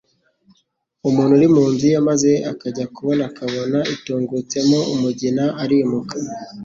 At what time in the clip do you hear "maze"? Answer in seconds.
2.09-2.31